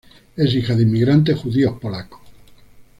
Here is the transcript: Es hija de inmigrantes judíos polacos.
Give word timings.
Es 0.35 0.55
hija 0.55 0.73
de 0.73 0.81
inmigrantes 0.81 1.37
judíos 1.37 1.79
polacos. 1.79 2.21